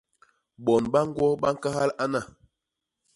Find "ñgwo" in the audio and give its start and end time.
1.07-1.27